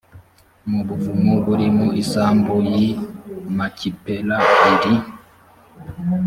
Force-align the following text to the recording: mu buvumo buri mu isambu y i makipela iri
mu 0.69 0.79
buvumo 0.87 1.33
buri 1.45 1.67
mu 1.77 1.87
isambu 2.01 2.55
y 2.77 2.77
i 2.87 2.89
makipela 3.57 4.37
iri 4.71 4.95